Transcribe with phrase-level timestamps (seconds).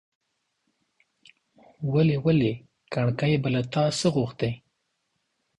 [1.91, 2.15] ولي!
[2.25, 2.51] ولي!
[2.93, 4.53] کڼکۍ به له تا څه غوښتاى،